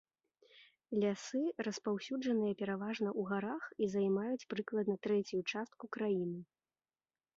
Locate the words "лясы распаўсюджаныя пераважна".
1.03-3.09